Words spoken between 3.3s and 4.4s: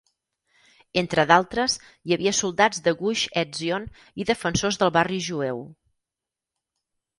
Etzion i